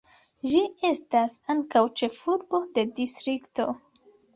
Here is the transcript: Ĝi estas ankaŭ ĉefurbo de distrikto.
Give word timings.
Ĝi 0.53 0.63
estas 0.91 1.37
ankaŭ 1.57 1.85
ĉefurbo 2.03 2.67
de 2.79 2.91
distrikto. 3.03 3.73